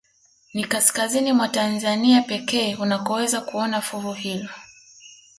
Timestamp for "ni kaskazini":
0.53-1.33